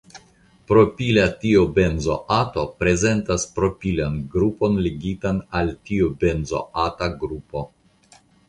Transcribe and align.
Propila 0.69 1.25
tiobenzoato 1.43 2.63
prezentas 2.83 3.45
propilan 3.59 4.17
grupon 4.37 4.81
ligitan 4.89 5.45
al 5.61 5.73
tiobenzoata 5.91 7.15
grupo. 7.27 7.67